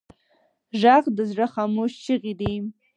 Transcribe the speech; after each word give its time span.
غږ 0.81 1.03
د 1.17 1.19
زړه 1.31 1.45
خاموش 1.53 1.91
چیغې 2.03 2.33
دي 2.39 2.53